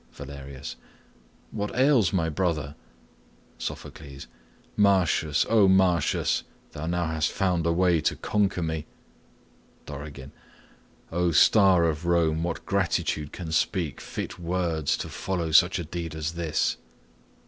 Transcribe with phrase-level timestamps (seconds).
[0.13, 0.77] Valerius.
[1.51, 2.73] What ails my brother?
[3.59, 4.25] Sophocles.
[4.75, 8.87] Martius, O Martius, Thou now hast found a way to conquer me.
[9.85, 10.31] Dorigen.
[11.11, 12.41] O star of Rome!
[12.41, 16.77] what gratitude can speak Fit words to follow such a deed as this?